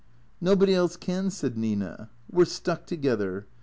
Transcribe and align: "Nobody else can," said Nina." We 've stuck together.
"Nobody 0.41 0.73
else 0.73 0.97
can," 0.97 1.29
said 1.29 1.55
Nina." 1.59 2.09
We 2.31 2.43
've 2.45 2.49
stuck 2.49 2.87
together. 2.87 3.45